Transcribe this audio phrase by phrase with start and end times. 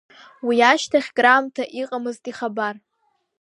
[0.47, 2.75] Уи ашьҭахь краамҭа иҟамызт ихабар.